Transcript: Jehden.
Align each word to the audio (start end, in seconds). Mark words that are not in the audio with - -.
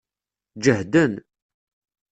Jehden. 0.63 1.11